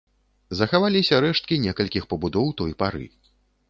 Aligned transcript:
Захаваліся 0.61 1.21
рэшткі 1.27 1.61
некалькіх 1.69 2.03
пабудоў 2.15 2.53
той 2.63 2.71
пары. 2.85 3.05